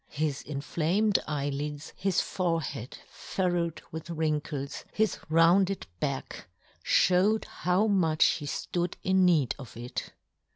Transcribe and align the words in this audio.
His 0.09 0.41
inflamed 0.41 1.19
eye 1.27 1.49
lids, 1.49 1.93
his 1.95 2.21
forehead 2.21 2.97
furrowed 3.07 3.83
with 3.91 4.09
wrinkles, 4.09 4.83
his 4.91 5.19
rounded 5.29 5.85
back, 5.99 6.47
fhowed 6.83 7.45
how 7.45 7.85
much 7.85 8.25
he 8.25 8.47
flood 8.47 8.97
in 9.03 9.25
need 9.25 9.53
of 9.59 9.77
it. 9.77 10.11